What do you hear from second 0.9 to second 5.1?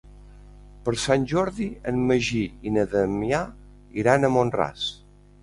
Sant Jordi en Magí i na Damià iran a Mont-ras.